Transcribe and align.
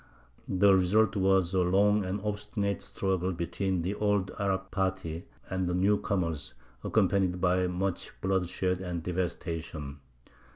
The 0.47 0.73
result 0.73 1.15
was 1.15 1.53
a 1.53 1.59
long 1.61 2.05
and 2.05 2.19
obstinate 2.21 2.81
struggle 2.81 3.31
between 3.33 3.83
the 3.83 3.93
old 3.93 4.31
Arab 4.39 4.71
party 4.71 5.27
and 5.47 5.67
the 5.67 5.75
new 5.75 5.99
comers, 5.99 6.55
accompanied 6.83 7.39
by 7.39 7.67
much 7.67 8.11
bloodshed 8.19 8.81
and 8.81 9.03
devastation. 9.03 9.99